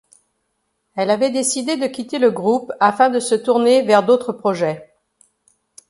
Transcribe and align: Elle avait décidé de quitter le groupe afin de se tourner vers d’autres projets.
Elle 0.95 1.11
avait 1.11 1.29
décidé 1.29 1.77
de 1.77 1.85
quitter 1.85 2.17
le 2.17 2.31
groupe 2.31 2.71
afin 2.79 3.11
de 3.11 3.19
se 3.19 3.35
tourner 3.35 3.83
vers 3.83 4.01
d’autres 4.01 4.33
projets. 4.33 4.91